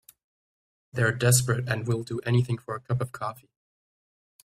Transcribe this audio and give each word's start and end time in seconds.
They're 0.91 1.11
desperate 1.11 1.69
and 1.69 1.85
will 1.85 2.01
do 2.01 2.19
anything 2.25 2.57
for 2.57 2.73
a 2.75 2.79
cup 2.79 3.01
of 3.01 3.11
coffee. 3.11 3.51